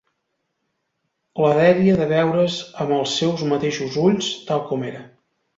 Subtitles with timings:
[1.43, 2.57] La dèria de veure's
[2.87, 5.07] amb els seus mateixos ulls, tal com era